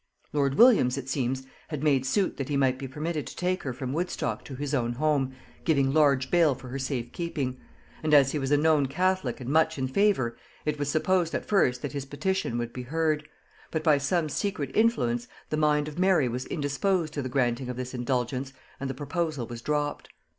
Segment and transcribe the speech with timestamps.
[0.33, 3.71] Lord Williams, it seems, had made suit that he might be permitted to take her
[3.71, 7.59] from Woodstock to his own home, giving large bail for her safe keeping;
[8.01, 10.35] and as he was a known catholic and much in favor,
[10.65, 13.29] it was supposed at first that his petition would be heard;
[13.69, 17.77] but by some secret influence the mind of Mary was indisposed to the granting of
[17.77, 20.09] this indulgence and the proposal was dropped.